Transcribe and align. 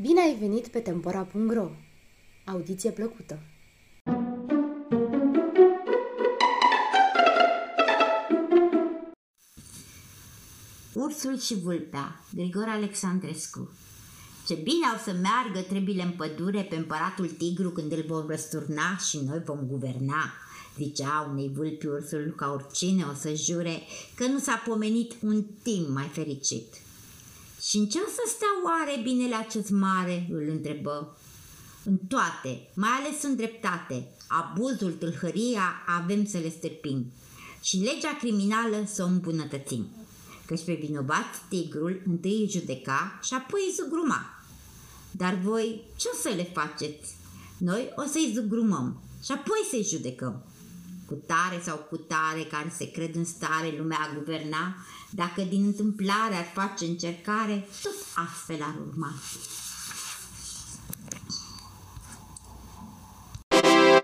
Bine 0.00 0.20
ai 0.20 0.36
venit 0.40 0.68
pe 0.68 0.78
Tempora.ro! 0.78 1.70
Audiție 2.44 2.90
plăcută! 2.90 3.38
Ursul 10.92 11.38
și 11.38 11.54
vulpea, 11.54 12.24
Grigor 12.34 12.68
Alexandrescu 12.68 13.70
Ce 14.46 14.54
bine 14.54 14.86
au 14.92 14.98
să 15.04 15.12
meargă 15.12 15.68
trebile 15.68 16.02
în 16.02 16.12
pădure 16.12 16.62
pe 16.62 16.76
împăratul 16.76 17.28
tigru 17.28 17.70
când 17.70 17.92
îl 17.92 18.04
vom 18.06 18.26
răsturna 18.26 18.96
și 18.96 19.18
noi 19.18 19.42
vom 19.44 19.66
guverna 19.66 20.32
Zicea 20.76 21.28
unei 21.30 21.52
vulpi 21.54 21.86
ursul 21.86 22.34
ca 22.36 22.52
oricine 22.52 23.04
o 23.04 23.14
să 23.14 23.34
jure 23.34 23.82
că 24.14 24.26
nu 24.26 24.38
s-a 24.38 24.62
pomenit 24.66 25.12
un 25.22 25.44
timp 25.62 25.88
mai 25.88 26.10
fericit. 26.12 26.85
Și 27.68 27.76
în 27.76 27.86
ce 27.86 27.98
o 27.98 28.08
să 28.08 28.22
stea 28.34 28.48
oare 28.64 29.00
binele 29.02 29.34
acest 29.34 29.70
mare? 29.70 30.28
îl 30.30 30.48
întrebă. 30.48 31.16
În 31.84 31.96
toate, 31.96 32.68
mai 32.74 32.90
ales 32.90 33.22
în 33.22 33.36
dreptate, 33.36 34.08
abuzul, 34.28 34.92
tâlhăria 34.92 35.62
avem 35.86 36.26
să 36.26 36.38
le 36.38 36.48
stârpim 36.48 37.12
și 37.62 37.76
legea 37.76 38.16
criminală 38.18 38.84
să 38.86 39.02
o 39.02 39.06
îmbunătățim. 39.06 39.86
Căci 40.46 40.64
pe 40.64 40.72
vinovat 40.72 41.48
tigrul 41.48 42.02
întâi 42.06 42.40
îi 42.40 42.48
judeca 42.50 43.18
și 43.22 43.34
apoi 43.34 43.60
îi 43.66 43.74
zugruma. 43.84 44.44
Dar 45.10 45.34
voi 45.34 45.82
ce 45.96 46.08
o 46.12 46.16
să 46.20 46.28
le 46.36 46.44
faceți? 46.44 47.14
Noi 47.58 47.92
o 47.96 48.02
să-i 48.02 48.32
zugrumăm 48.34 49.02
și 49.24 49.32
apoi 49.32 49.66
să-i 49.70 49.96
judecăm 49.96 50.44
cu 51.06 51.14
tare 51.14 51.60
sau 51.64 51.76
cu 51.76 51.96
tare 51.96 52.42
care 52.42 52.72
se 52.76 52.90
cred 52.90 53.14
în 53.14 53.24
stare 53.24 53.74
lumea 53.78 53.98
a 54.00 54.14
guverna, 54.14 54.76
dacă 55.10 55.42
din 55.42 55.64
întâmplare 55.64 56.34
ar 56.34 56.50
face 56.54 56.84
încercare, 56.84 57.68
tot 57.82 57.94
astfel 58.14 58.62
ar 58.62 58.74
urma. 58.88 59.12